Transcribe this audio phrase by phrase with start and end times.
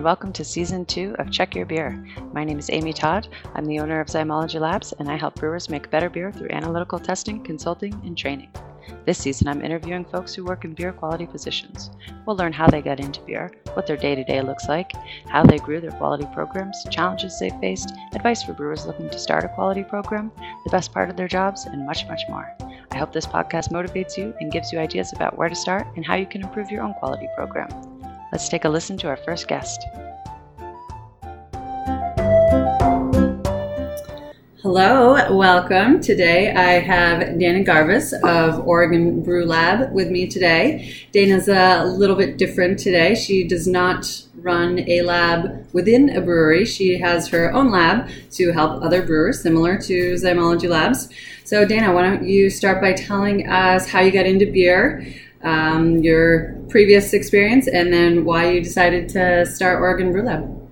[0.00, 2.02] and welcome to season two of Check Your Beer.
[2.32, 3.28] My name is Amy Todd.
[3.54, 6.98] I'm the owner of Zymology Labs, and I help brewers make better beer through analytical
[6.98, 8.50] testing, consulting, and training.
[9.04, 11.90] This season, I'm interviewing folks who work in beer quality positions.
[12.24, 14.90] We'll learn how they got into beer, what their day to day looks like,
[15.26, 19.44] how they grew their quality programs, challenges they faced, advice for brewers looking to start
[19.44, 20.32] a quality program,
[20.64, 22.56] the best part of their jobs, and much, much more.
[22.90, 26.06] I hope this podcast motivates you and gives you ideas about where to start and
[26.06, 27.89] how you can improve your own quality program.
[28.32, 29.84] Let's take a listen to our first guest.
[34.62, 36.00] Hello, welcome.
[36.00, 40.94] Today I have Dana Garvis of Oregon Brew Lab with me today.
[41.10, 43.16] Dana's a little bit different today.
[43.16, 46.64] She does not run a lab within a brewery.
[46.64, 51.08] She has her own lab to help other brewers, similar to Zymology Labs.
[51.42, 55.04] So, Dana, why don't you start by telling us how you got into beer,
[55.42, 60.70] um, your previous experience, and then why you decided to start Oregon Brew Lab?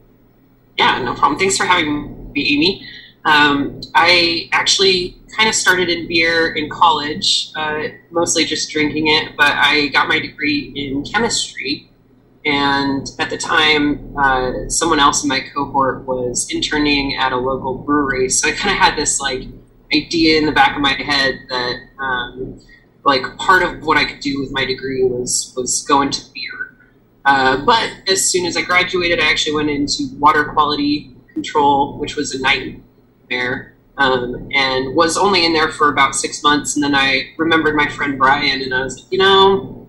[0.78, 1.38] Yeah, no problem.
[1.38, 2.88] Thanks for having me, Amy.
[3.24, 9.36] Um, I actually kind of started in beer in college, uh, mostly just drinking it,
[9.36, 11.90] but I got my degree in chemistry.
[12.44, 17.74] And at the time, uh, someone else in my cohort was interning at a local
[17.74, 18.30] brewery.
[18.30, 19.42] So I kind of had this like
[19.94, 22.60] idea in the back of my head that um,
[23.08, 26.76] like part of what I could do with my degree was was go into beer.
[27.24, 32.16] Uh, but as soon as I graduated, I actually went into water quality control, which
[32.16, 36.76] was a nightmare, um, and was only in there for about six months.
[36.76, 39.88] And then I remembered my friend Brian, and I was like, you know,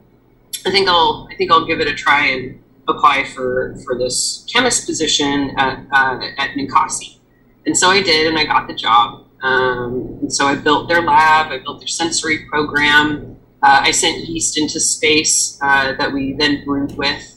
[0.65, 4.45] I think I'll I think I'll give it a try and apply for for this
[4.51, 7.17] chemist position at uh, at Ninkasi.
[7.65, 9.25] And so I did, and I got the job.
[9.41, 13.37] Um, and so I built their lab, I built their sensory program.
[13.61, 17.35] Uh, I sent yeast into space uh, that we then brewed with.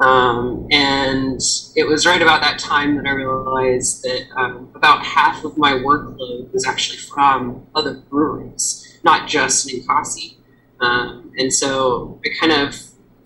[0.00, 1.40] Um, and
[1.76, 5.72] it was right about that time that I realized that um, about half of my
[5.72, 10.34] workload was actually from other breweries, not just Ninkasi.
[10.80, 12.74] Um, and so I kind of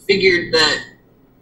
[0.06, 0.84] figured that,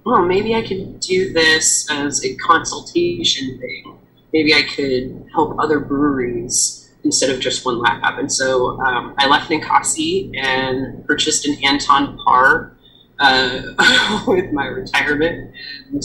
[0.04, 3.98] well, maybe I could do this as a consultation thing
[4.32, 8.18] maybe I could help other breweries instead of just one lab.
[8.18, 12.76] And so um, I left Ninkasi and purchased an Anton Paar
[13.18, 15.54] uh, with my retirement
[15.90, 16.02] and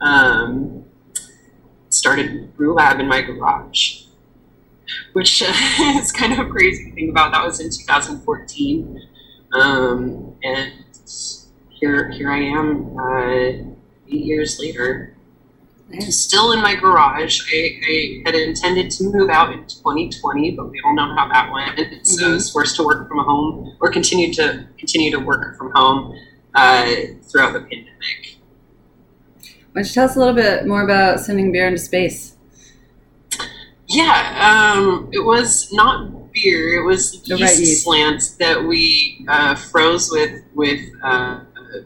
[0.00, 0.84] um,
[1.88, 4.02] started Brew Lab in my garage,
[5.12, 5.46] which uh,
[5.96, 7.32] is kind of a crazy thing about.
[7.32, 9.08] That was in 2014.
[9.52, 10.72] Um, and
[11.70, 13.72] here, here I am uh,
[14.08, 15.14] eight years later
[16.00, 17.40] still in my garage.
[17.52, 21.52] I, I, had intended to move out in 2020, but we all know how that
[21.52, 22.06] went.
[22.06, 22.30] So mm-hmm.
[22.30, 26.18] I was forced to work from home or continue to continue to work from home
[26.54, 28.38] uh, throughout the pandemic.
[29.72, 32.36] Why don't you tell us a little bit more about sending beer into space?
[33.88, 36.82] Yeah, um, it was not beer.
[36.82, 37.84] It was yeast, right, yeast.
[37.84, 41.40] slants that we uh, froze with with uh,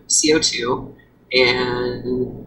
[0.09, 0.95] CO2
[1.33, 2.47] and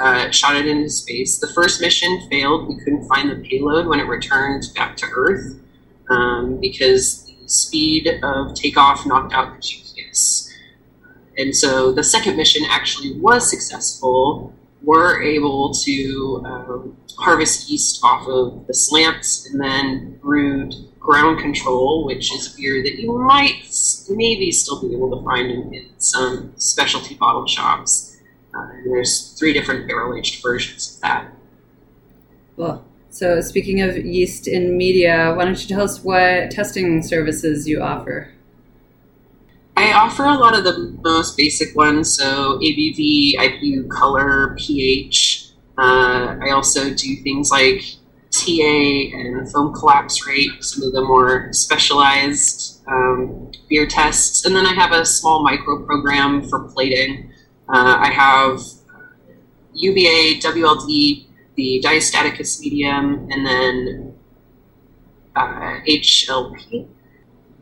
[0.00, 1.38] uh, shot it into space.
[1.38, 2.68] The first mission failed.
[2.68, 5.60] We couldn't find the payload when it returned back to Earth
[6.08, 10.50] um, because the speed of takeoff knocked out the GPS.
[11.36, 14.54] And so the second mission actually was successful.
[14.82, 22.04] We're able to um, harvest yeast off of the slants and then brewed ground control,
[22.04, 23.68] which is beer that you might
[24.08, 28.09] maybe still be able to find in, in some specialty bottle shops.
[28.54, 31.32] Uh, there's three different barrel aged versions of that.
[32.56, 37.68] Well, so speaking of yeast in media, why don't you tell us what testing services
[37.68, 38.32] you offer?
[39.76, 45.52] I offer a lot of the most basic ones, so ABV, IBU, color, pH.
[45.78, 47.82] Uh, I also do things like
[48.30, 54.44] TA and foam collapse rate, some of the more specialized um, beer tests.
[54.44, 57.29] And then I have a small micro program for plating.
[57.72, 58.60] Uh, I have
[59.74, 64.14] UBA, WLD, the diastaticus medium, and then
[65.36, 66.88] uh, HLP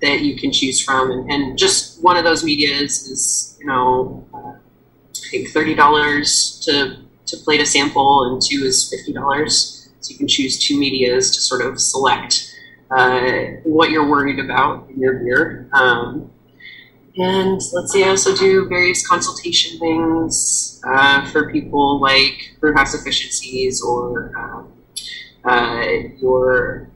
[0.00, 1.10] that you can choose from.
[1.10, 7.36] And, and, just one of those medias is, you know, I think $30 to, to
[7.44, 9.88] plate a sample, and two is $50.
[10.00, 12.54] So you can choose two medias to sort of select
[12.90, 13.20] uh,
[13.64, 15.68] what you're worried about in your beer.
[15.72, 16.30] Um,
[17.18, 23.82] and let's see, I also do various consultation things uh, for people like brewhouse efficiencies
[23.82, 24.72] or um,
[25.44, 25.84] uh,
[26.20, 26.88] your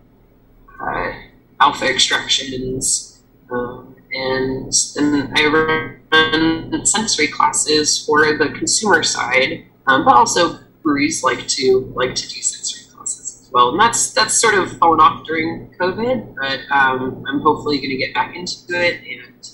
[0.80, 1.12] uh,
[1.60, 3.20] alpha extractions.
[3.50, 11.24] Um, and then I run sensory classes for the consumer side, um, but also breweries
[11.24, 15.00] like to like to do sensory classes as well, and that's that's sort of fallen
[15.00, 16.34] off during COVID.
[16.36, 19.48] But um, I'm hopefully going to get back into it and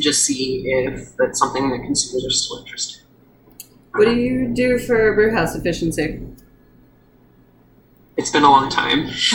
[0.00, 3.02] just see if that's something that consumers are still interested.
[3.02, 3.68] in.
[3.98, 6.20] What do you do for brew house efficiency?
[8.16, 9.08] It's been a long time.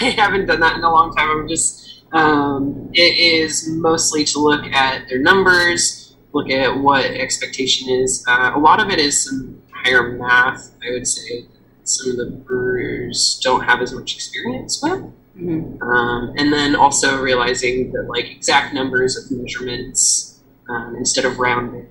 [0.00, 1.30] I haven't done that in a long time.
[1.30, 7.88] I'm just um, it is mostly to look at their numbers, look at what expectation
[7.90, 8.24] is.
[8.28, 10.72] Uh, a lot of it is some higher math.
[10.86, 11.46] I would say
[11.82, 15.04] some of the brewers don't have as much experience with.
[15.38, 15.82] Mhm.
[15.82, 21.88] Um, and then also realizing that like exact numbers of measurements um, instead of rounding.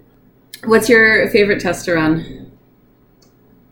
[0.66, 2.52] What's your favorite test to run?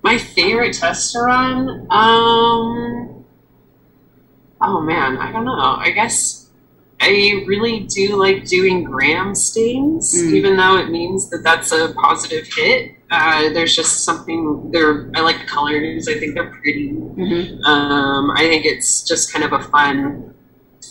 [0.03, 3.23] My favorite test to run, um,
[4.59, 5.75] oh man, I don't know.
[5.77, 6.40] I guess
[7.03, 10.33] I really do like doing gram stains, Mm.
[10.33, 12.91] even though it means that that's a positive hit.
[13.09, 15.09] Uh, there's just something there.
[15.15, 16.07] I like the colors.
[16.07, 16.91] I think they're pretty.
[16.91, 17.63] Mm-hmm.
[17.63, 20.33] Um, I think it's just kind of a fun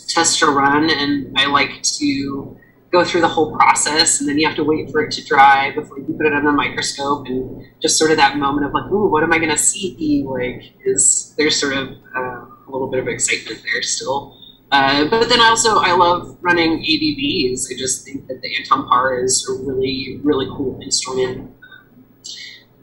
[0.09, 2.57] test to run, and I like to
[2.91, 5.71] go through the whole process, and then you have to wait for it to dry
[5.73, 8.91] before you put it under the microscope, and just sort of that moment of like,
[8.91, 10.23] ooh, what am I going to see?
[10.27, 14.37] Like, is there's sort of uh, a little bit of excitement there still.
[14.71, 17.65] Uh, but then also, I love running ABVs.
[17.71, 22.05] I just think that the Anton Paar is a really, really cool instrument um,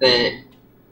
[0.00, 0.42] that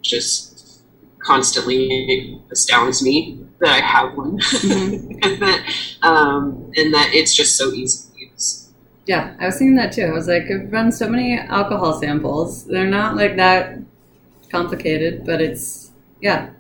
[0.03, 0.83] just
[1.19, 5.19] constantly astounds me that I have one, Mhm.
[5.23, 8.69] and that um, and that it's just so easy to use.
[9.07, 10.03] Yeah, I was thinking that too.
[10.05, 12.65] I was like, I've run so many alcohol samples.
[12.67, 13.79] They're not like that
[14.51, 15.91] complicated, but it's
[16.21, 16.51] yeah,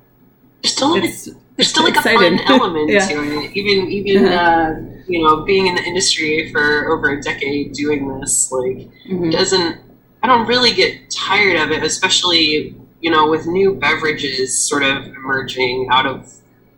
[0.64, 2.34] still it's there's still like exciting.
[2.34, 3.06] a fun element Yeah.
[3.06, 3.56] to it.
[3.56, 8.50] Even even uh, you know being in the industry for over a decade doing this,
[8.52, 9.32] like Mhm.
[9.32, 9.78] doesn't
[10.22, 15.06] I don't really get tired of it, especially you know with new beverages sort of
[15.06, 16.32] emerging out of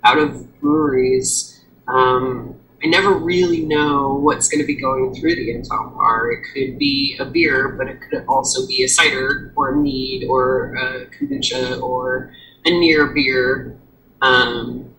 [0.04, 1.60] out of breweries.
[1.88, 2.54] Um,
[2.84, 6.30] I never really know what's going to be going through the Anton Paar.
[6.30, 10.26] It could be a beer, but it could also be a cider or a mead
[10.28, 12.32] or a kombucha or
[12.64, 13.74] a near beer.
[14.22, 14.94] Um,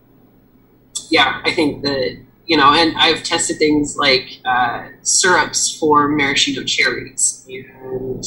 [1.10, 6.64] yeah, I think that you know, and I've tested things like uh, syrups for maraschino
[6.64, 8.24] cherries and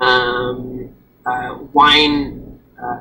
[0.00, 0.94] um,
[1.24, 3.00] uh, wine, uh,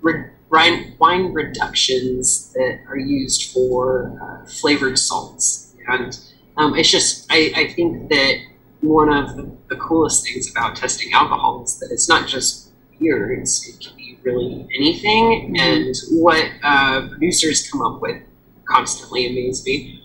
[0.00, 6.18] re- wine wine reductions that are used for uh, flavored salts, and
[6.56, 8.36] um, it's just I, I think that
[8.80, 13.32] one of the, the coolest things about testing alcohol is that it's not just beer;
[13.32, 18.22] it's, it can really anything, and what uh, producers come up with
[18.64, 20.04] constantly amaze me.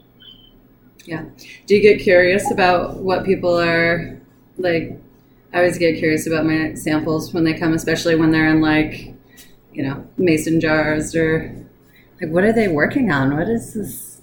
[1.05, 1.25] Yeah.
[1.67, 4.19] Do you get curious about what people are
[4.57, 4.97] like?
[5.53, 9.13] I always get curious about my samples when they come, especially when they're in like,
[9.73, 11.53] you know, mason jars or
[12.21, 13.35] like, what are they working on?
[13.37, 14.21] What is this?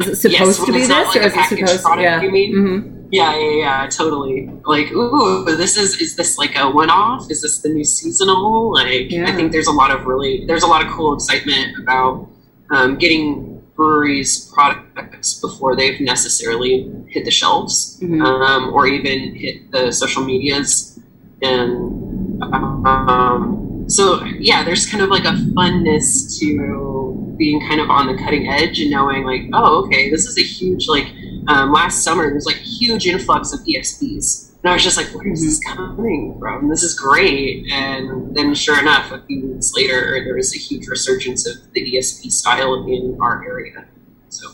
[0.00, 1.82] Is it supposed Yes, to be this, not or is it supposed?
[1.82, 2.20] product, yeah.
[2.20, 2.52] you mean?
[2.52, 4.50] hmm Yeah, yeah, yeah, totally.
[4.64, 7.30] Like, ooh, this is is this like a one off?
[7.30, 8.72] Is this the new seasonal?
[8.72, 9.28] Like, Yeah.
[9.28, 12.28] I think there's a lot of really there's a lot of cool excitement about
[12.74, 16.74] um, getting breweries products before they've necessarily
[17.08, 20.98] hit the shelves hmm um, or even hit the social medias.
[21.42, 28.06] And um, so, yeah, there's kind of like a funness to being kind of on
[28.06, 31.06] the cutting edge and knowing, like, oh, okay, this is a huge, like,
[31.48, 34.50] um, last summer, there was like a huge influx of ESBs.
[34.62, 36.68] And I was just like, where is this coming from?
[36.68, 37.70] This is great.
[37.70, 41.82] And then, sure enough, a few weeks later, there was a huge resurgence of the
[41.82, 43.84] ESB style in our area.
[44.30, 44.48] So,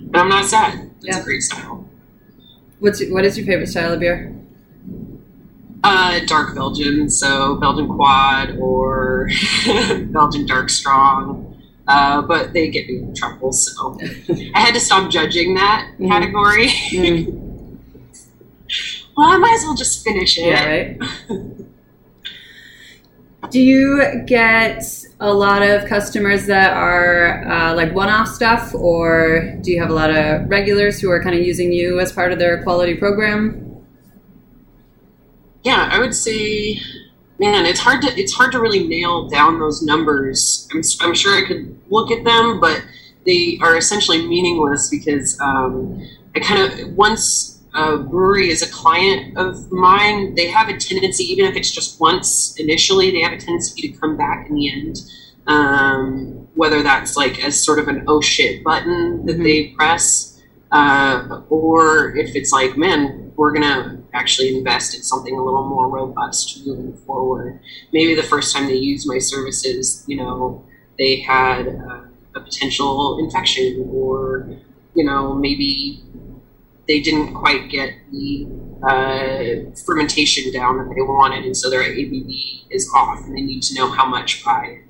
[0.00, 0.90] but I'm not sad.
[1.02, 1.20] It's Yeah.
[1.20, 1.86] a great style.
[2.78, 4.34] What's your, what is your favorite style of beer?
[5.82, 9.28] Uh, dark Belgian, so Belgian Quad or
[10.06, 11.53] Belgian Dark Strong.
[11.86, 13.98] Uh, but they get me in trouble, so
[14.54, 16.08] I had to stop judging that Mhm.
[16.08, 16.68] category.
[16.68, 17.26] Mm.
[19.16, 20.46] well, I might as well just finish it.
[20.46, 20.98] Yeah, right.
[23.50, 24.82] Do you get
[25.20, 29.94] a lot of customers that are uh, like one-off stuff, or do you have a
[29.94, 33.60] lot of regulars who are kind of using you as part of their quality program?
[35.62, 36.80] Yeah, I would say,
[37.50, 40.68] man, it's hard to it's hard to really nail down those numbers.
[40.72, 42.82] I'm, I'm sure I could look at them, but
[43.26, 49.36] they are essentially meaningless because um, I kind of once a brewery is a client
[49.36, 53.36] of mine, they have a tendency, even if it's just once initially, they have a
[53.36, 55.02] tendency to come back in the end.
[55.46, 59.42] Um, whether that's like as sort of an oh shit button that Mhm.
[59.44, 60.40] they press,
[60.72, 65.88] uh, or if it's like, man, we're gonna actually invest in something a little more
[65.88, 67.60] robust moving forward.
[67.92, 70.64] Maybe the first time they used my services, you know,
[70.98, 72.04] they had uh,
[72.34, 74.48] a potential infection, or
[74.94, 76.02] you know, maybe
[76.86, 78.46] they didn't quite get the
[78.82, 83.62] uh, fermentation down that they wanted, and so their ABV is off, and they need
[83.62, 84.80] to know how much by.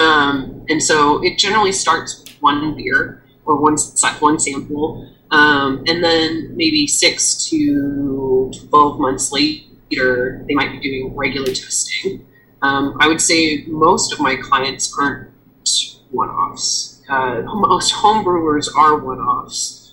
[0.00, 3.76] Um, and so it generally starts with one beer or one
[4.20, 8.13] one sample, um, and then maybe six to
[8.68, 12.26] twelve months later, they might be doing regular testing.
[12.62, 15.30] Um, I would say most of my clients aren't
[16.10, 17.02] one-offs.
[17.08, 19.84] Uh, most homebrewers are one-offs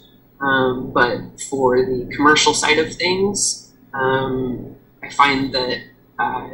[0.42, 5.84] um, but for the commercial side of things, um, I find that
[6.20, 6.50] uh,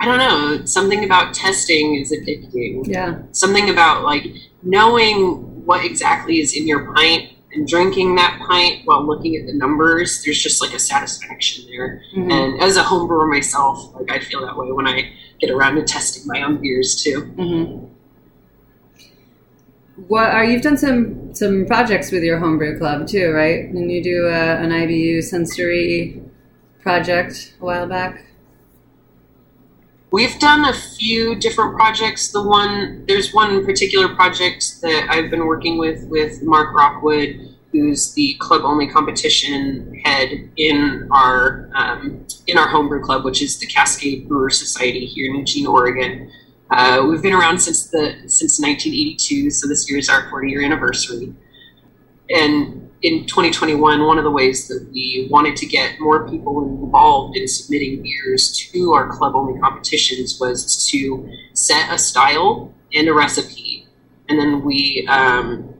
[0.00, 2.86] I don't know something about testing is addicting.
[2.86, 3.22] Yeah.
[3.30, 4.26] Something about like
[4.62, 9.54] knowing what exactly is in your pint and drinking that pint while looking at the
[9.54, 10.22] numbers.
[10.24, 12.02] There's just like a satisfaction there.
[12.14, 12.30] Mm-hmm.
[12.30, 15.84] And as a homebrewer myself, like I feel that way when I get around to
[15.84, 17.22] testing my own beers too.
[17.36, 17.88] Mm-hmm
[20.06, 23.64] what are you've done some some projects with your homebrew club too, right?
[23.64, 26.22] And you do a, an IBU sensory
[26.80, 28.24] project a while back.
[30.10, 32.32] We've done a few different projects.
[32.32, 38.14] The one there's one particular project that I've been working with with Mark Rockwood, who's
[38.14, 43.66] the club only competition head in our um, in our homebrew club, which is the
[43.66, 46.32] Cascade Brewer Society here in Eugene, Oregon.
[46.70, 50.62] Uh, we've been around since the since 1982, so this year is our 40 year
[50.62, 51.34] anniversary.
[52.30, 57.36] And in 2021, one of the ways that we wanted to get more people involved
[57.36, 63.14] in submitting beers to our club only competitions was to set a style and a
[63.14, 63.86] recipe,
[64.28, 65.74] and then we um,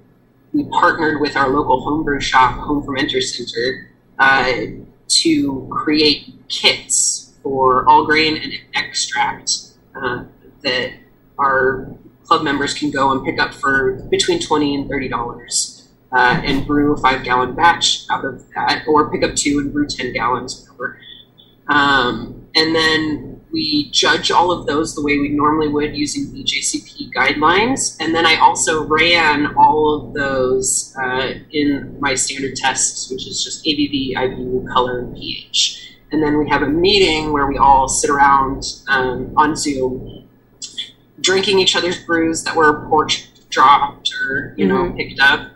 [0.53, 4.53] we partnered with our local homebrew shop, Home Fermenter Center, uh,
[5.09, 9.51] to create kits for all grain and extract.
[10.01, 10.25] Uh,
[10.63, 10.93] that
[11.39, 11.89] our
[12.25, 15.78] club members can go and pick up for between 20 and 30 dollars
[16.13, 19.73] uh, and brew a five gallon batch out of that or pick up two and
[19.73, 20.99] brew 10 gallons whatever
[21.69, 27.13] um, and then we judge all of those the way we normally would using BJCP
[27.13, 27.97] guidelines.
[28.01, 33.43] And then I also ran all of those uh, in my standard tests, which is
[33.43, 35.97] just ABV, IBU, color, and pH.
[36.13, 40.29] And then we have a meeting where we all sit around um, on Zoom
[41.21, 44.97] drinking each other's brews that were porch dropped or you know mm-hmm.
[44.97, 45.51] picked up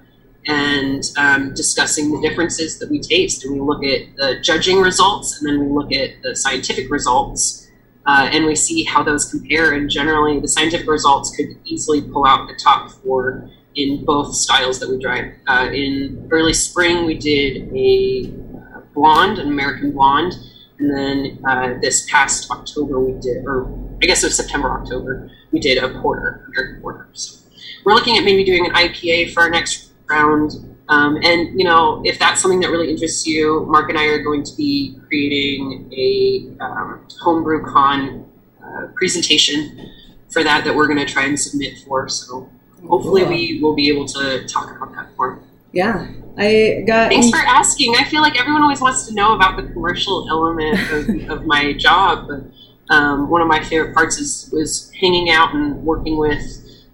[0.46, 3.44] and um, discussing the differences that we taste.
[3.44, 7.68] And we look at the judging results and then we look at the scientific results
[8.06, 9.74] uh, and we see how those compare.
[9.74, 14.80] And generally the scientific results could easily pull out the top four in both styles
[14.80, 15.32] that we drive.
[15.46, 18.32] Uh, in early spring we did a
[18.76, 20.34] uh, blonde an american blonde.
[20.78, 23.72] And then uh, this past october we did or
[24.02, 27.08] i guess it was september october we did a porter, American porter.
[27.12, 27.38] So
[27.84, 30.52] we're looking at maybe doing an IPA for our next round.
[30.88, 34.22] Um, and you know, if that's something that really interests you, Mark and I are
[34.22, 38.26] going to be creating a um, homebrew con
[38.62, 39.90] uh, presentation
[40.28, 42.08] for that that we're going to try and submit for.
[42.08, 42.48] So
[42.88, 43.30] hopefully, cool.
[43.30, 45.40] we will be able to talk about that more.
[45.72, 47.10] Yeah, I got.
[47.10, 47.94] Thanks for asking.
[47.98, 51.72] I feel like everyone always wants to know about the commercial element of, of my
[51.72, 56.42] job, but um, one of my favorite parts is was hanging out and working with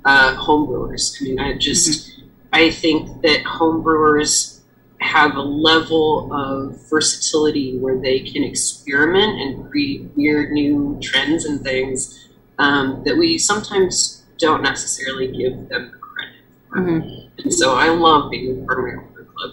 [0.04, 1.20] uh, homebrewers.
[1.20, 2.17] I mean, I just mm-hmm.
[2.52, 4.60] I think that homebrewers
[5.00, 11.60] have a level of versatility where they can experiment and create weird new trends and
[11.62, 12.28] things
[12.58, 16.34] um, that we sometimes don't necessarily give them the credit
[16.68, 16.78] for.
[16.78, 17.42] Mm-hmm.
[17.42, 19.50] And so I love being part of my homebrew club.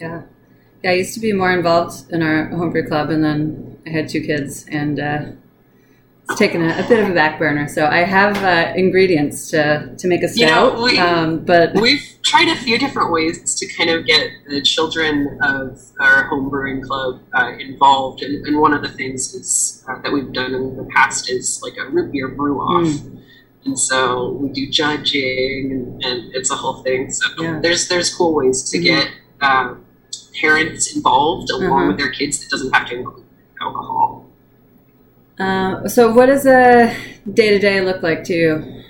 [0.00, 0.22] Yeah.
[0.82, 4.08] Yeah, I used to be more involved in our homebrew club, and then I had
[4.08, 5.26] two kids, and uh,
[6.42, 7.68] taken a, a, bit of a back burner.
[7.68, 10.72] So I have uh, ingredients to, to make a stout.
[10.72, 14.28] You know, we, um, but we've tried a few different ways to kind of get
[14.48, 18.22] the children of our home brewing club uh, involved.
[18.22, 21.60] And, and, one of the things is uh, that we've done in the past is
[21.62, 22.88] like a root beer brew off.
[22.88, 23.22] Mm.
[23.64, 27.12] And so we do judging, and, and, it's a whole thing.
[27.12, 27.60] So yeah.
[27.62, 28.86] there's there's cool ways to mm-hmm.
[28.86, 29.08] get
[29.40, 29.84] um,
[30.40, 31.86] parents involved along uh-huh.
[31.88, 33.24] with their kids that doesn't have to include
[33.60, 34.01] alcohol.
[35.38, 36.94] Uh, so, what does a
[37.32, 38.82] day to day look like to you?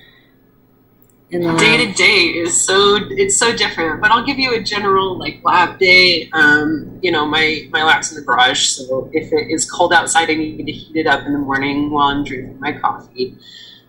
[1.31, 5.41] Day to day is so it's so different, but I'll give you a general like
[5.43, 6.29] lab day.
[6.33, 10.29] Um, you know, my my lab's in the garage, so if it is cold outside,
[10.29, 13.37] I need to heat it up in the morning while I'm drinking my coffee.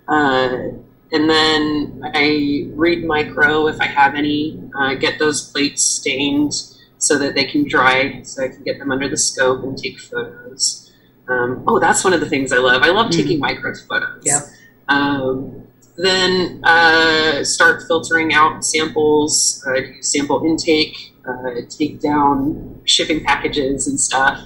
[0.07, 0.69] Uh,
[1.11, 6.53] and then I read micro if I have any, uh, get those plates stained,
[6.97, 9.99] so that they can dry, so I can get them under the scope and take
[9.99, 10.82] photos.
[11.27, 12.81] Um, oh, that's one of the things I love.
[12.83, 14.23] I love taking micro photos.
[14.25, 14.41] Yeah.
[14.89, 15.63] Um,
[15.95, 23.87] then uh, start filtering out samples, uh, do sample intake, uh, take down shipping packages
[23.87, 24.39] and stuff,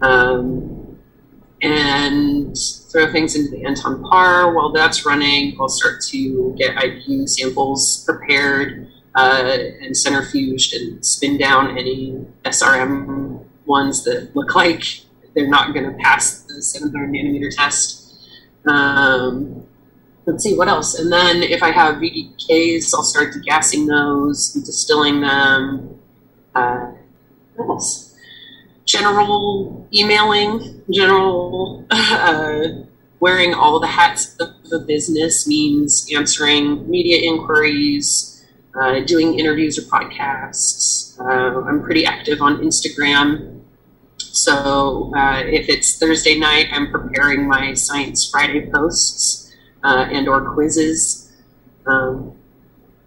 [0.00, 0.98] um,
[1.60, 2.56] and
[2.92, 4.54] throw things into the Anton Paar.
[4.54, 11.38] While that's running, I'll start to get IBU samples prepared uh, and centrifuged and spin
[11.38, 14.84] down any SRM ones that look like
[15.38, 18.18] they're not going to pass the 700 nanometer test.
[18.66, 19.64] Um,
[20.26, 20.98] let's see what else.
[20.98, 26.00] And then if I have VDKs, I'll start degassing those, distilling them.
[26.54, 26.90] Uh,
[27.54, 28.16] what else?
[28.84, 32.62] General emailing, general uh,
[33.20, 38.44] wearing all the hats of the business means answering media inquiries,
[38.80, 41.18] uh, doing interviews or podcasts.
[41.20, 43.57] Uh, I'm pretty active on Instagram.
[44.38, 49.52] So uh, if it's Thursday night, I'm preparing my Science Friday posts
[49.82, 51.32] uh, and or quizzes.
[51.86, 52.34] Um,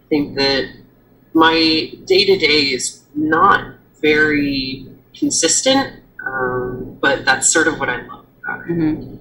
[0.04, 0.74] I think that
[1.32, 4.86] my day to day is not very
[5.18, 8.76] consistent, um, but that's sort of what I love about it.
[8.76, 9.18] Mhm.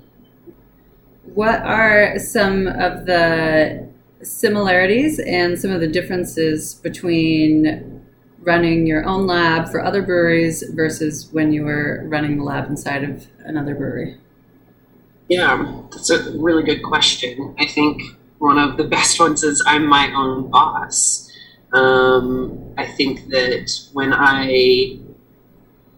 [1.34, 3.88] What are some of the
[4.22, 8.01] similarities and some of the differences between
[8.42, 13.04] running your own lab for other breweries versus when you were running the lab inside
[13.04, 14.18] of another brewery?
[15.28, 17.56] Yeah, that's a really good question.
[17.58, 18.02] I think
[18.40, 21.32] one of the best ones is I'm my own boss.
[21.72, 25.00] Um, I think that when I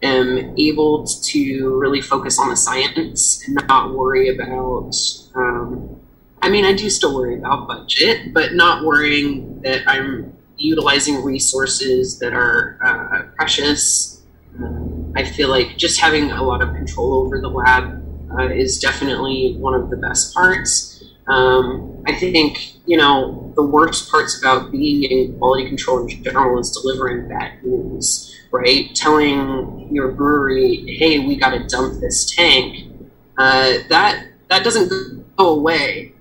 [0.03, 4.93] am able to really focus on the science and not worry about,
[5.33, 5.99] um,
[6.41, 12.19] I mean, I do still worry about budget, but not worrying that I'm utilizing resources
[12.19, 14.21] that are uh, precious.
[14.57, 18.79] Um, I feel like just having a lot of control over the lab uh, is
[18.79, 21.03] definitely one of the best parts.
[21.27, 26.59] Um, I think, you know, the worst parts about being in quality control in general
[26.59, 28.93] is delivering bad news, right?
[28.95, 32.91] Telling your brewery, hey, we got to dump this tank.
[33.37, 34.89] Uh, that that doesn't
[35.37, 36.13] go away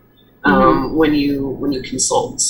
[0.45, 2.43] um, when you when you consult.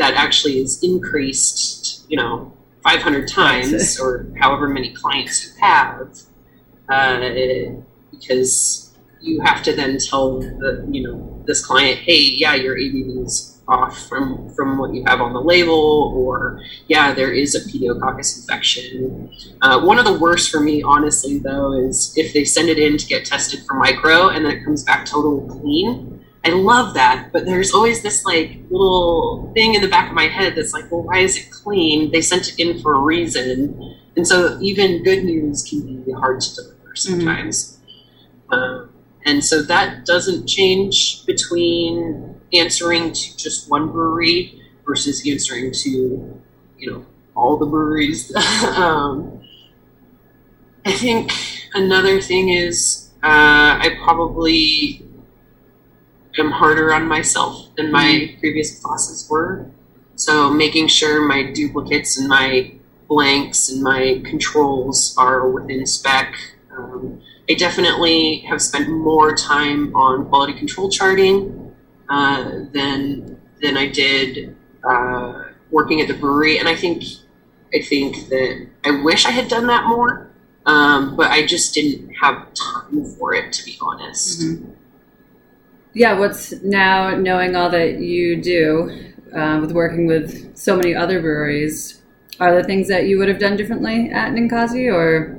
[0.00, 6.08] That actually is increased, you know, 500 times or however many clients you have.
[6.88, 7.20] Uh,
[8.10, 13.24] because you have to then tell the you know this client, hey, yeah, your ABV
[13.24, 17.60] is off from from what you have on the label, or yeah, there is a
[17.60, 19.30] pediococcus infection.
[19.62, 22.98] Uh, one of the worst for me, honestly, though, is if they send it in
[22.98, 26.19] to get tested for micro and then it comes back totally clean.
[26.44, 30.26] I love that, but there's always this like little thing in the back of my
[30.26, 32.10] head that's like, well, why is it clean?
[32.12, 36.40] They sent it in for a reason, and so even good news can be hard
[36.40, 37.78] to deliver sometimes.
[38.50, 38.90] Um,
[39.26, 46.40] and so that doesn't change between answering to just one brewery versus answering to,
[46.78, 48.34] you know, all the breweries.
[48.76, 49.40] um,
[50.84, 51.32] I think
[51.74, 55.06] another thing is uh, I probably
[56.40, 59.66] am harder on myself than my previous bosses were.
[60.16, 62.72] So making sure my duplicates and my
[63.08, 66.34] blanks and my controls are within spec.
[66.76, 71.74] Um, I definitely have spent more time on quality control charting
[72.08, 77.02] uh, than than I did uh, working at the brewery, and I think
[77.74, 80.30] I think that I wish I had done that more,
[80.66, 84.40] um, but I just didn't have time for it, to be honest.
[84.40, 84.72] Mm-hmm.
[85.92, 91.20] Yeah, what's now knowing all that you do uh, with working with so many other
[91.20, 92.00] breweries?
[92.38, 95.36] Are there things that you would have done differently at Ninkasi or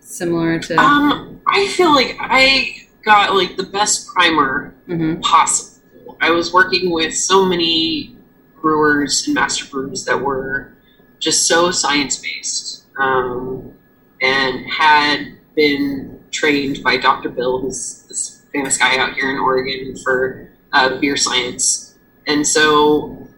[0.00, 0.78] similar to?
[0.80, 5.22] Um, I feel like I got like the best primer Mhm.
[5.22, 6.16] possible.
[6.20, 8.16] I was working with so many
[8.60, 10.72] brewers and master brewers that were
[11.20, 13.72] just so science based um,
[14.20, 17.28] and had been trained by Dr.
[17.28, 21.98] Bill, who's this famous guy out here in Oregon for uh, beer science.
[22.26, 23.28] And so,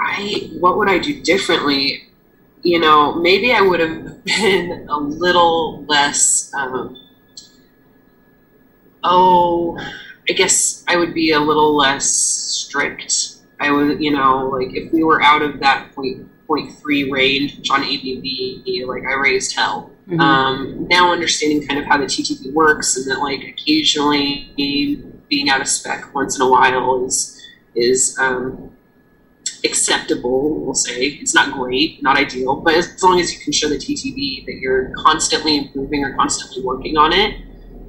[0.00, 2.08] I what would I do differently?
[2.62, 6.52] You know, maybe I would have been a little less.
[6.54, 6.96] Um,
[9.02, 9.78] oh,
[10.28, 13.34] I guess I would be a little less strict.
[13.60, 17.68] I would, you know, like if we were out of that point point three range
[17.70, 19.90] on ABV, like I raised hell.
[20.08, 20.20] Mhm.
[20.20, 24.50] Um, now understanding kind of how the TTB works and that like occasionally
[25.28, 27.34] being out of spec once in a while is
[27.74, 28.70] is um,
[29.64, 31.06] acceptable, we'll say.
[31.20, 34.56] It's not great, not ideal, but as long as you can show the TTB that
[34.60, 37.34] you're constantly improving or constantly working on it,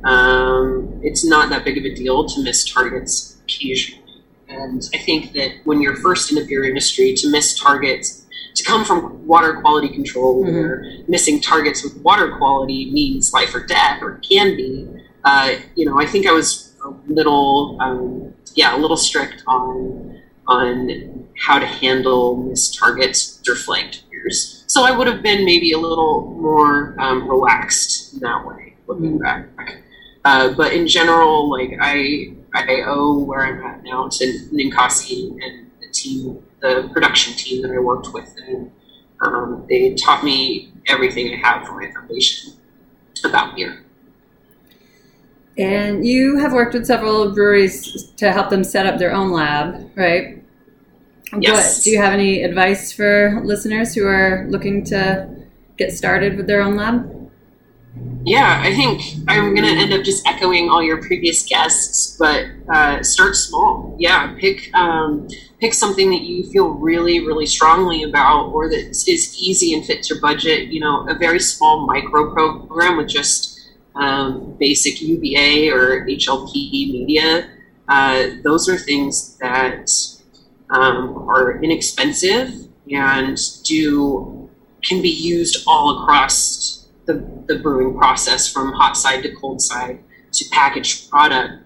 [0.04, 4.24] um, it's not that big of a deal to miss targets occasionally.
[4.48, 8.19] And I think that when you're first in the beer industry, to miss targets,
[8.60, 10.54] to come from water quality control, mm-hmm.
[10.54, 14.88] where missing targets with water quality means life or death, or can be,
[15.24, 20.22] uh, you know, I think I was a little, um, yeah, a little strict on
[20.48, 24.64] on how to handle missed targets or flagged beers.
[24.68, 29.20] So I would have been maybe a little more um, relaxed in that way, looking
[29.20, 29.24] mm-hmm.
[29.24, 29.84] back.
[30.26, 35.72] Uh, but in general, like I I owe where I'm at now to Ninkasi and
[35.80, 38.72] the team, the production team that I worked with, and
[39.22, 42.54] um, they taught me everything I have for my foundation
[43.24, 43.84] about beer.
[45.58, 49.92] And you have worked with several breweries to help them set up their own lab,
[49.96, 50.42] right?
[51.38, 51.78] Yes.
[51.78, 55.30] What, do you have any advice for listeners who are looking to
[55.78, 57.16] get started with their own lab?
[58.24, 62.46] Yeah, I think I'm going to end up just echoing all your previous guests, but
[62.70, 63.96] uh, start small.
[64.00, 65.28] Yeah, pick um,
[65.60, 70.10] pick something that you feel really, really strongly about, or that is easy and fits
[70.10, 70.70] your budget.
[70.70, 73.60] You know, a very small micro program with just
[73.96, 77.50] um, basic UBA or HLP media.
[77.88, 79.90] Uh, those are things that
[80.70, 82.54] um, are inexpensive
[82.92, 84.50] and do
[84.84, 87.14] can be used all across the,
[87.48, 90.00] the brewing process from hot side to cold side
[90.32, 91.64] to packaged product,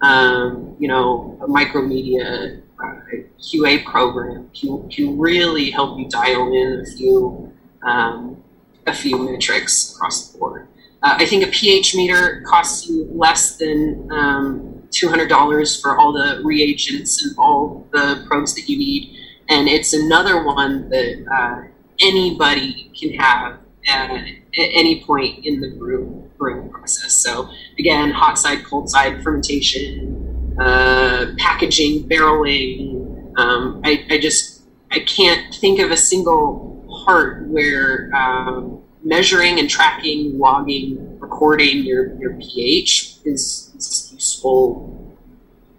[0.00, 7.52] um, you know, micromedia QA program can, can really help you dial in a few
[7.82, 8.42] um,
[8.86, 10.68] a few metrics across the board.
[11.02, 16.40] Uh, I think a pH meter costs you less than um, $200 for all the
[16.44, 19.16] reagents and all the probes that you need.
[19.48, 21.68] And it's another one that uh,
[22.00, 23.58] anybody can have
[23.88, 27.14] at, at any point in the brew, brewing process.
[27.14, 30.25] So again, hot side, cold side fermentation,
[30.58, 33.32] uh, packaging, barreling.
[33.38, 39.68] Um, I, I, just I can't think of a single part where um, measuring and
[39.68, 45.16] tracking, logging, recording your, your pH is, is useful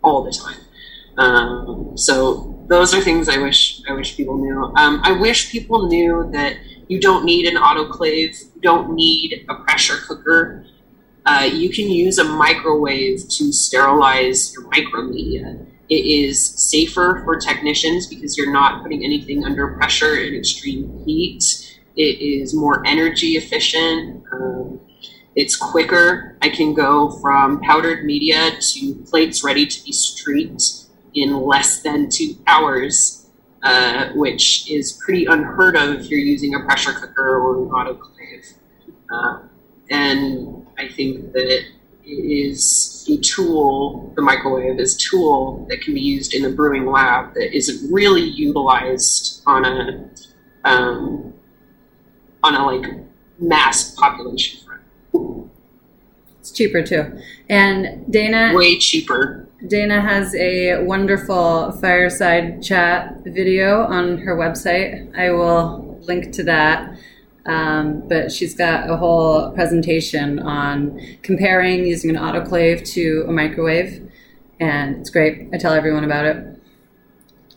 [0.04, 0.60] all the time.
[1.18, 4.64] Um, so those are things I wish I wish people knew.
[4.76, 8.40] Um, I wish people knew that you don't need an autoclave.
[8.56, 10.66] You don't need a pressure cooker.
[11.28, 15.66] Uh, you can use a microwave to sterilize your micromedia.
[15.90, 21.44] It is safer for technicians because you're not putting anything under pressure in extreme heat.
[21.98, 24.24] It is more energy efficient.
[24.32, 24.80] Um,
[25.36, 26.38] it's quicker.
[26.42, 30.64] I can go from powdered media to plates ready to be streaked
[31.14, 33.28] in less than two hours
[33.64, 38.54] uh, which is pretty unheard of if you're using a pressure cooker or an autoclave.
[39.12, 39.40] Uh,
[39.90, 41.66] and I think that it
[42.06, 46.86] is a tool, the microwave is a tool that can be used in a brewing
[46.86, 50.10] lab that isn't really utilized on a
[50.64, 51.34] um,
[52.44, 52.86] on a like
[53.40, 55.52] mass population front.
[56.40, 57.20] It's cheaper too.
[57.50, 59.48] And Dana way cheaper.
[59.68, 65.18] Dana has a wonderful fireside chat video on her website.
[65.18, 66.98] I will link to that.
[67.48, 74.12] Um, but she's got a whole presentation on comparing using an autoclave to a microwave,
[74.60, 75.48] and it's great.
[75.54, 76.46] I tell everyone about it.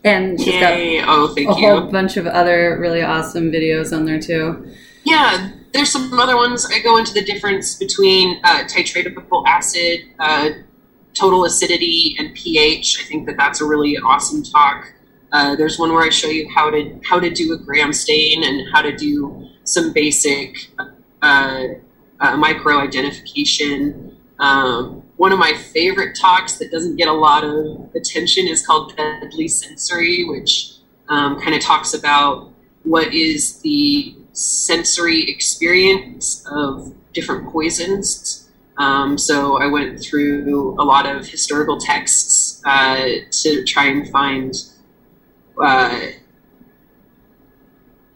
[0.04, 1.00] And she's Yay.
[1.00, 1.52] got oh, a you.
[1.52, 4.72] whole bunch of other really awesome videos on there too.
[5.04, 6.66] Yeah, there's some other ones.
[6.72, 10.50] I go into the difference between uh, titratable acid, uh,
[11.14, 12.98] total acidity and pH.
[13.00, 14.92] I think that that's a really awesome talk.
[15.32, 18.42] Uh, there's one where I show you how to how to do a gram stain
[18.42, 20.70] and how to do some basic
[21.22, 21.64] uh,
[22.20, 24.16] uh, micro identification.
[24.38, 28.96] Um, one of my favorite talks that doesn't get a lot of attention is called
[28.96, 30.72] Deadly Sensory, which
[31.08, 32.50] um, kind of talks about
[32.84, 38.40] what is the sensory experience of different poisons
[38.80, 43.08] um, so I went through a lot of historical texts uh,
[43.42, 44.54] to try and find
[45.62, 46.00] uh,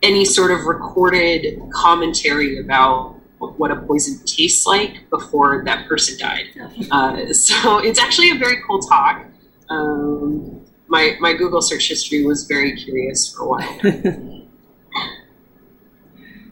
[0.04, 6.46] any sort of recorded commentary about what a poison tastes like before that person died.
[6.90, 9.24] Uh, so it's actually a very cool talk.
[9.68, 14.40] Um, my, my Google search history was very curious for a while.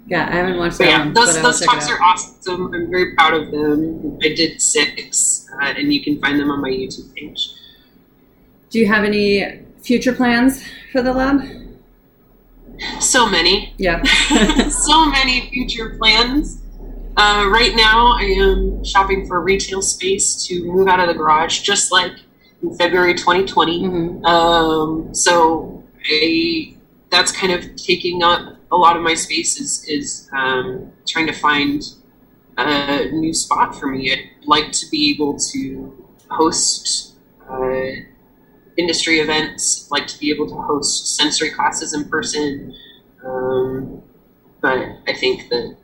[0.06, 2.74] Yeah, I haven't watched that yeah, one, those those talks are awesome.
[2.74, 4.18] I'm very proud of them.
[4.22, 7.54] I did six, uh, and you can find them on my YouTube page.
[8.68, 11.61] Do you have any future plans for the lab?
[13.00, 13.74] So many.
[13.78, 14.02] Yeah.
[14.68, 16.60] so many future plans.
[17.16, 21.60] Uh, right now, I am shopping for retail space to move out of the garage,
[21.60, 22.12] just like
[22.62, 23.84] in February 2020.
[23.84, 26.74] hmm Um, so I,
[27.10, 31.34] that's kind of taking up a lot of my space is, is um, trying to
[31.34, 31.82] find
[32.56, 34.12] a new spot for me.
[34.12, 37.14] I'd like to be able to host
[37.48, 37.82] uh,
[38.76, 42.74] industry events, like to be able to host sensory classes in person.
[43.24, 44.02] Um,
[44.60, 45.76] but I think that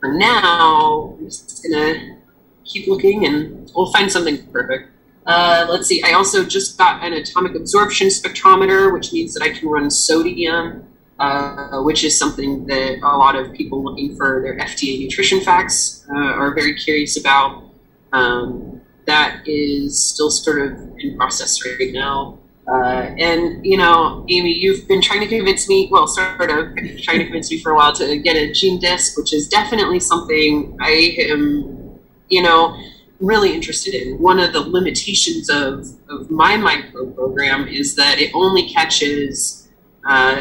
[0.00, 2.18] for now, I'm just gonna
[2.64, 4.90] keep looking and we'll find something perfect.
[5.26, 6.02] Uh, let's see.
[6.02, 10.86] I also just got an atomic absorption spectrometer, which means that I can run sodium,
[11.18, 16.06] uh, which is something that a lot of people looking for their FDA nutrition facts
[16.10, 17.64] uh, are very curious about.
[18.12, 18.69] Um,
[19.06, 22.38] that is still sort of in process right now.
[22.68, 27.18] Uh, and you know, Amy, you've been trying to convince me, well, sort of trying
[27.18, 31.16] to convince me for a while to get a GeneDisc, which is definitely something I
[31.28, 32.80] am, you know,
[33.18, 34.20] really interested in.
[34.20, 39.68] One of the limitations of, of my micro program is that it only catches
[40.08, 40.40] uh,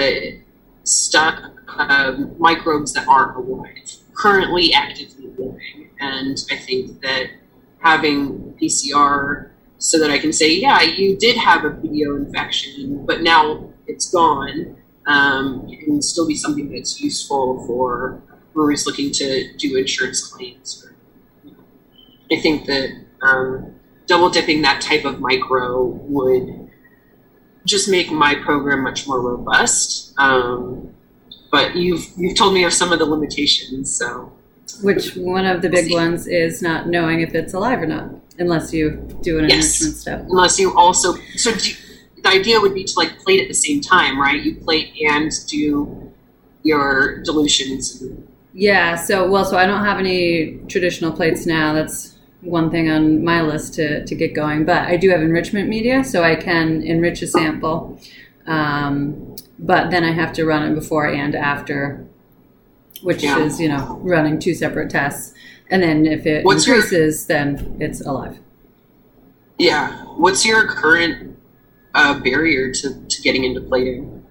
[0.83, 1.19] stu-
[1.77, 5.89] um microbes that aren't alive, currently actively living.
[5.99, 7.29] And I think that
[7.79, 13.21] having PCR so that I can say, yeah, you did have a BO infection, but
[13.21, 14.75] now it's gone.
[15.07, 18.21] Um, it can still be something that's useful for
[18.53, 20.85] breweries looking to do insurance claims.
[20.85, 20.95] Or,
[21.43, 22.37] you know.
[22.37, 22.89] I think that
[23.21, 26.69] um, double dipping that type of micro would
[27.65, 30.13] just make my program much more robust.
[30.17, 30.93] Um,
[31.51, 34.31] but you've you've told me of some of the limitations, so
[34.81, 38.73] Which one of the big ones is not knowing if it's alive or not, unless
[38.73, 39.81] you do an Yes.
[39.81, 40.25] enrichment step.
[40.29, 41.71] unless you also so do,
[42.23, 45.31] the idea would be to like plate at the same time right you plate and
[45.47, 46.11] do
[46.63, 48.03] your dilutions
[48.53, 51.71] Yeah, so well, so I don't have any traditional plates now.
[51.73, 54.65] That's one thing on my list to, to get going.
[54.65, 57.99] But I do have enrichment media, so I can enrich a sample.
[58.47, 62.05] Um, but then I have to run it before and after,
[63.01, 63.39] which Yeah.
[63.39, 65.33] is, you know, running two separate tests.
[65.71, 68.39] And then if it What's your- increases, then it's alive.
[69.57, 71.37] yeah what's your current
[71.93, 74.23] uh, barrier to, to getting into plating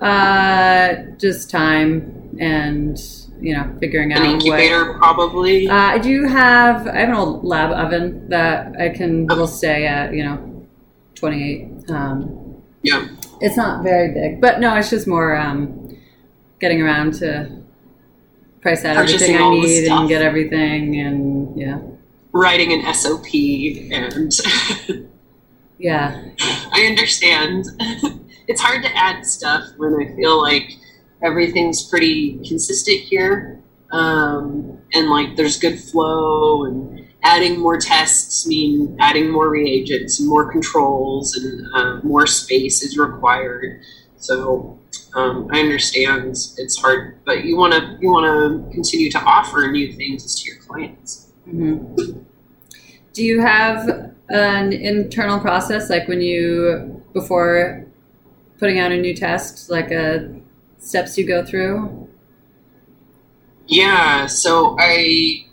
[0.00, 2.96] Uh, just time and,
[3.40, 6.86] you know, figuring out an what- incubator probably Uh, I do have.
[6.86, 10.14] I have an old lab oven that I can will stay at.
[10.14, 10.66] You know,
[11.16, 11.90] twenty eight.
[11.90, 12.16] Um,
[12.82, 13.06] yeah
[13.40, 15.96] it's not very big, but no, it's just more um,
[16.60, 17.50] getting around to
[18.60, 21.80] price out everything I need and get everything, and yeah,
[22.32, 24.32] writing an sop and
[25.78, 26.24] yeah,
[26.72, 27.66] i understand.
[28.50, 30.72] It's hard to add stuff when i feel like
[31.22, 38.96] everything's pretty consistent here um, and like there's good flow and adding more tests mean
[39.00, 43.80] adding more reagents and more controls and uh, more space is required.
[44.16, 44.78] So
[45.14, 49.70] um, i understand it's hard but you want to you want to continue to offer
[49.70, 51.32] new things to your clients.
[51.44, 51.84] Hmm
[53.12, 57.84] Do you have an internal process like when you before
[58.58, 60.32] putting out a new test, like a
[60.78, 62.08] steps you go through?
[63.66, 65.46] Yeah, so I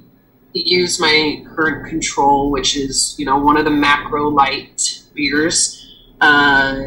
[0.54, 5.82] use my current control, which is you know one of the macro light beers.
[6.22, 6.84] Uh,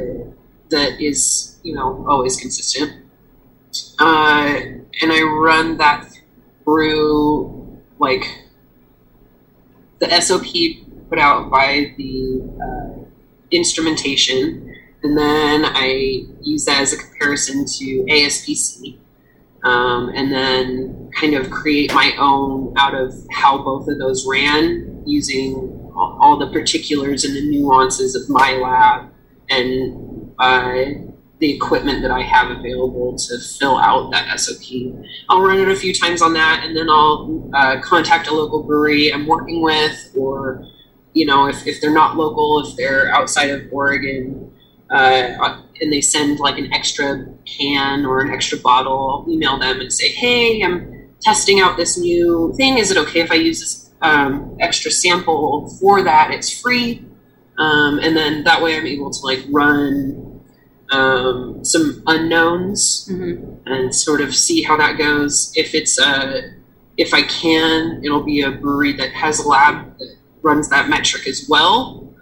[0.70, 2.92] that is you know always consistent,
[3.98, 4.60] uh,
[5.00, 6.08] and I run that
[6.64, 8.24] through like
[9.98, 10.46] the SOP
[11.08, 13.04] put out by the uh,
[13.50, 18.98] instrumentation, and then I use that as a comparison to ASBC
[19.64, 25.02] um, and then kind of create my own out of how both of those ran
[25.06, 29.10] using all the particulars and the nuances of my lab
[29.50, 30.07] and
[30.38, 34.94] the equipment that I have available to fill out that SOP.
[35.28, 38.62] I'll run it a few times on that, and then I'll uh, contact a local
[38.62, 40.66] brewery I'm working with, or
[41.12, 44.52] you know, if, if they're not local, if they're outside of Oregon,
[44.90, 49.80] uh, and they send like an extra can or an extra bottle, I'll email them
[49.80, 52.78] and say, hey, I'm testing out this new thing.
[52.78, 56.30] Is it okay if I use this um, extra sample for that?
[56.32, 57.04] It's free.
[57.58, 60.27] Um, and then that way I'm able to like run
[60.90, 65.52] um, some unknowns hmm and sort of see how that goes.
[65.54, 66.54] If it's a,
[66.96, 71.26] if I can, it'll be a brewery that has a lab that runs that metric
[71.26, 72.14] as well.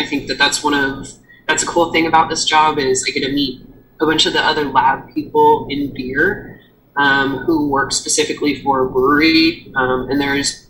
[0.00, 1.12] I think that that's one of
[1.46, 3.64] that's a cool thing about this job is I get to meet
[4.00, 6.60] a bunch of the other lab people in beer
[6.96, 9.72] um, who work specifically for a brewery.
[9.76, 10.66] Um, and there's,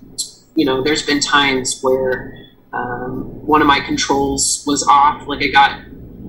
[0.55, 2.37] you know, there's been times where
[2.73, 5.27] um, one of my controls was off.
[5.27, 5.81] Like I got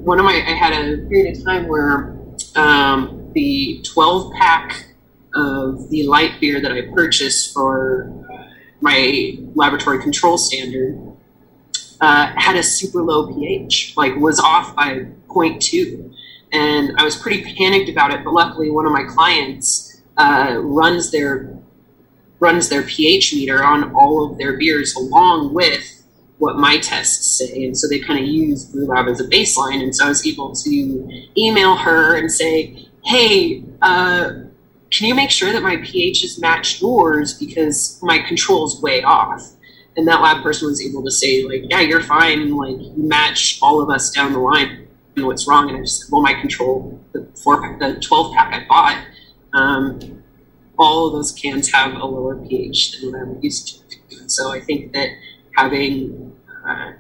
[0.06, 2.16] one of my, I had a period of time where
[2.56, 4.86] um, the 12 pack
[5.34, 8.44] of the light beer that I purchased for uh,
[8.82, 10.96] my laboratory control standard
[12.00, 16.14] uh, had a super low pH, like was off by 0.2.
[16.54, 21.12] And I was pretty panicked about it, but luckily one of my clients uh, runs
[21.12, 21.52] their
[22.40, 25.95] runs their pH meter on all of their beers along with
[26.38, 27.66] what my tests say.
[27.66, 29.82] And so they kind of use Brewlab as a baseline.
[29.82, 34.32] And so I was able to email her and say, hey, uh,
[34.92, 39.04] can you make sure that my pH is matched yours because my control is way
[39.04, 39.54] off?
[39.98, 42.54] And that lab person was able to say, like, yeah, you're fine.
[42.56, 44.88] Like, you match all of us down the line.
[45.16, 45.70] And what's wrong?
[45.70, 49.06] And I just said, well, my control, the four pack, the 12 pack I bought,
[49.54, 50.22] um,
[50.78, 54.30] all of those cans have a lower pH than what I'm used to.
[54.30, 55.10] So I think that
[55.56, 56.25] having
[56.68, 56.94] uh,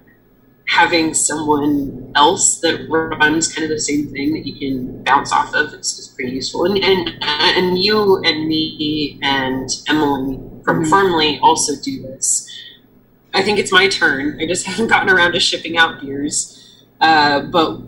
[0.68, 5.54] having someone else that runs kind of the same thing that you can bounce off
[5.54, 6.66] of is, is pretty useful.
[6.66, 10.90] And, and and you and me and Emily from mm-hmm.
[10.90, 12.52] Firmly also do this.
[13.34, 14.40] I think it's my turn.
[14.42, 17.82] I just haven't gotten around to shipping out beers, uh, but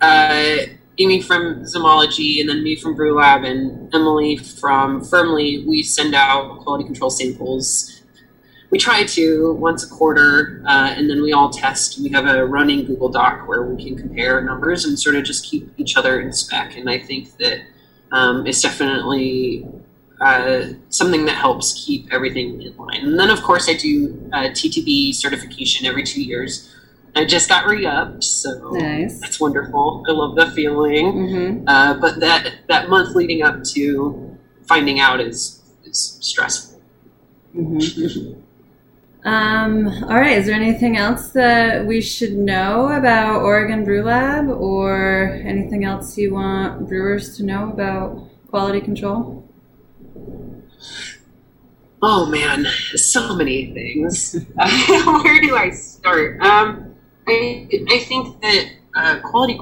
[0.00, 0.56] uh,
[0.98, 6.14] Amy from Zymology and then me from Brew Lab and Emily from Firmly, we send
[6.14, 7.99] out quality control samples
[8.70, 12.00] we try to once a quarter, uh, and then we all test.
[12.00, 15.44] We have a running Google Doc where we can compare numbers and sort of just
[15.44, 16.76] keep each other in spec.
[16.76, 17.62] And I think that
[18.12, 19.66] um, it's definitely
[20.20, 23.04] uh, something that helps keep everything in line.
[23.04, 26.72] And then, of course, I do uh, TTB certification every two years.
[27.16, 29.20] I just got re-upped, so nice.
[29.20, 30.04] that's wonderful.
[30.08, 31.06] I love the feeling.
[31.06, 31.68] Mm-hmm.
[31.68, 36.80] Uh, but that that month leading up to finding out is is stressful.
[37.56, 38.39] Mm-hmm.
[39.24, 40.38] Um, all right.
[40.38, 46.16] Is there anything else that we should know about Oregon Brew Lab or anything else
[46.16, 49.46] you want brewers to know about quality control?
[52.02, 54.34] Oh man, so many things.
[54.54, 56.40] Where do I start?
[56.40, 56.94] Um,
[57.28, 59.60] I, I think that uh, quality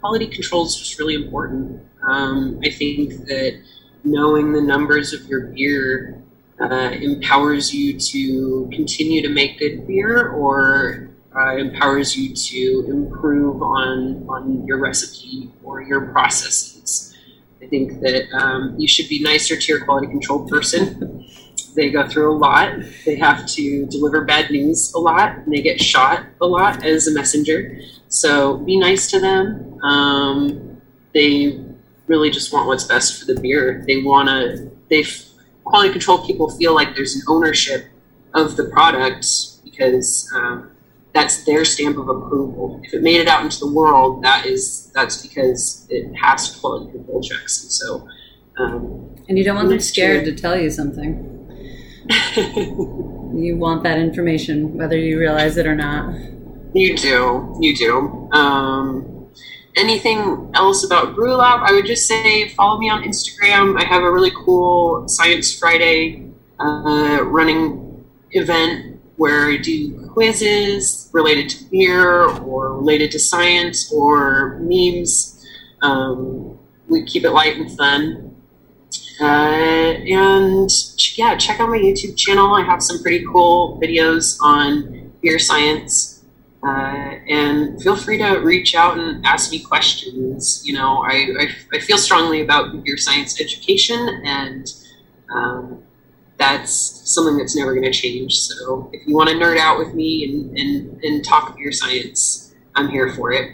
[0.00, 1.82] quality control is just really important.
[2.08, 3.62] Um, I think that
[4.02, 6.22] knowing the numbers of your beer
[6.60, 13.60] uh, empowers you to continue to make good beer or uh, empowers you to improve
[13.62, 17.16] on, on your recipe or your processes.
[17.60, 21.26] I think that um, you should be nicer to your quality control person.
[21.74, 22.74] they go through a lot.
[23.04, 27.06] They have to deliver bad news a lot, and they get shot a lot as
[27.08, 27.80] a messenger.
[28.08, 29.80] So be nice to them.
[29.82, 30.80] Um,
[31.14, 31.64] they
[32.06, 33.82] really just want what's best for the beer.
[33.86, 34.70] They want to.
[34.88, 35.04] They
[35.64, 37.86] quality control people feel like there's an ownership
[38.34, 39.26] of the product
[39.64, 40.70] because um,
[41.12, 42.80] that's their stamp of approval.
[42.84, 46.92] If it made it out into the world, that is that's because it passed quality
[46.92, 47.62] control checks.
[47.62, 48.08] And so,
[48.58, 51.30] um, and you don't want them scared year, to tell you something.
[52.36, 56.12] you want that information, whether you realize it or not.
[56.74, 57.56] You do.
[57.60, 58.28] You do.
[58.32, 59.13] Um,
[59.76, 63.80] anything else about Brew Lab, I would just say follow me on Instagram.
[63.80, 71.48] I have a really cool Science Friday uh, running event where I do quizzes related
[71.50, 75.44] to beer or related to science or memes.
[75.82, 76.58] Um,
[76.88, 78.36] we keep it light and fun.
[79.20, 80.70] Uh, and
[81.16, 82.54] yeah, check out my YouTube channel.
[82.54, 86.13] I have some pretty cool videos on beer science
[86.66, 90.62] uh, and feel free to reach out and ask me questions.
[90.64, 94.72] You know, I, I, I feel strongly about beer science education, and
[95.30, 95.82] um,
[96.38, 96.72] that's
[97.12, 98.38] something that's never going to change.
[98.38, 102.54] So if you want to nerd out with me and, and, and talk beer science,
[102.74, 103.52] I'm here for it.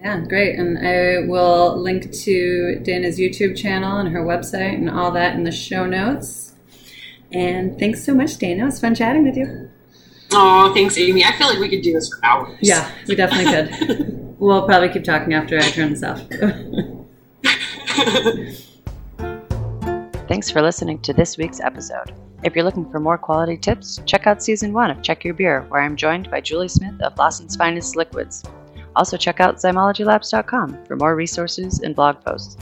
[0.00, 0.58] Yeah, great.
[0.58, 5.44] And I will link to Dana's YouTube channel and her website and all that in
[5.44, 6.54] the show notes.
[7.32, 8.62] And thanks so much, Dana.
[8.62, 9.70] It was fun chatting with you.
[10.32, 11.24] Oh, thanks, Amy.
[11.24, 12.58] I feel like we could do this for hours.
[12.60, 14.34] Yeah, we definitely could.
[14.38, 16.22] we'll probably keep talking after I turn this off.
[20.28, 22.12] Thanks for listening to this week's episode.
[22.42, 25.62] If you're looking for more quality tips, check out season one of Check Your Beer,
[25.68, 28.42] where I'm joined by Julie Smith of Lawson's Finest Liquids.
[28.96, 32.56] Also, check out zymologylabs.com for more resources and blog posts.